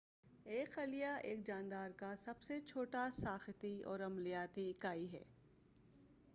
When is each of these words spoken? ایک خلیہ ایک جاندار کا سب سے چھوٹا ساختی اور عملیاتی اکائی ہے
ایک 0.45 0.69
خلیہ 0.71 1.07
ایک 1.23 1.45
جاندار 1.45 1.89
کا 1.97 2.13
سب 2.15 2.41
سے 2.41 2.59
چھوٹا 2.61 3.07
ساختی 3.13 3.81
اور 3.83 3.99
عملیاتی 3.99 4.69
اکائی 4.69 5.11
ہے 5.11 5.23